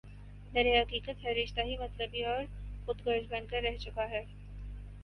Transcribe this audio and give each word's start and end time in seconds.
درحقیقت 0.53 1.23
ہر 1.23 1.35
رشتہ 1.35 1.61
ہی 1.61 1.77
مطلبی 1.77 2.23
اور 2.25 2.43
خودغرض 2.85 3.29
بن 3.29 3.45
کر 3.49 3.61
رہ 3.63 3.77
چکا 3.79 4.09
ہے 4.09 4.23